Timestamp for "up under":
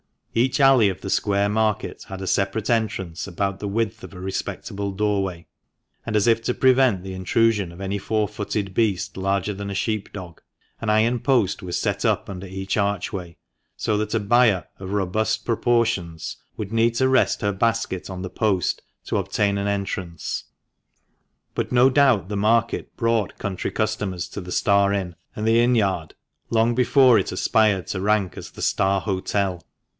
12.05-12.47